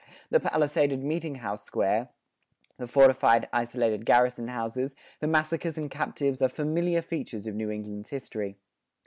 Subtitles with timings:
[0.31, 2.09] The palisaded meeting house square,
[2.77, 8.09] the fortified isolated garrison houses, the massacres and captivities are familiar features of New England's
[8.09, 8.57] history.